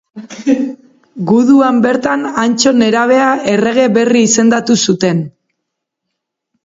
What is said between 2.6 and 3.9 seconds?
nerabea errege